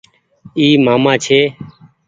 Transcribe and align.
اي 0.57 0.67
مآمآ 0.85 1.13
ڇي۔ 1.23 1.39